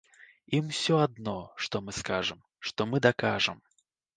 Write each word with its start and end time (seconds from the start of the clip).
Ім 0.59 0.71
усё 0.75 0.95
адно, 1.07 1.35
што 1.65 1.75
мы 1.89 1.97
скажам, 1.99 2.39
што 2.71 2.81
мы 2.93 3.05
дакажам. 3.11 3.65